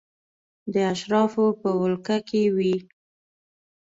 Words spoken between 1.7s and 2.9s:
ولکه کې وې.